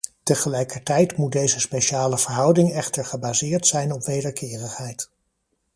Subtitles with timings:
[0.23, 5.09] Tegelijkertijd moet deze speciale verhouding echter gebaseerd zijn op wederkerigheid.